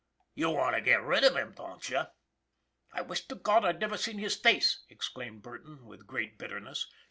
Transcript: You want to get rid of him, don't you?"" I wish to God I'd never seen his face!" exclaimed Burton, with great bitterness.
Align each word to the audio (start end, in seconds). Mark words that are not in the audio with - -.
You 0.33 0.49
want 0.49 0.75
to 0.75 0.81
get 0.81 1.03
rid 1.03 1.23
of 1.23 1.35
him, 1.35 1.53
don't 1.55 1.87
you?"" 1.87 2.07
I 2.91 3.03
wish 3.03 3.27
to 3.27 3.35
God 3.35 3.63
I'd 3.63 3.79
never 3.79 3.97
seen 3.97 4.17
his 4.17 4.35
face!" 4.35 4.81
exclaimed 4.89 5.43
Burton, 5.43 5.85
with 5.85 6.07
great 6.07 6.39
bitterness. 6.39 6.87